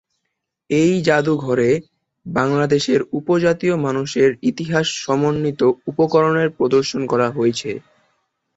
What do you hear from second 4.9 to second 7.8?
সমন্বিত উপকরণের প্রদর্শন করা হয়েছে।